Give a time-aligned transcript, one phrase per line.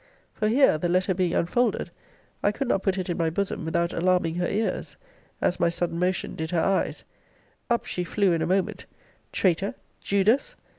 [0.33, 1.91] For here, the letter being unfolded,
[2.41, 4.97] I could not put it in my bosom without alarming her ears,
[5.41, 7.03] as my sudden motion did her eyes
[7.69, 8.87] Up she flew in a moment:
[9.31, 9.75] Traitor!
[9.99, 10.55] Judas!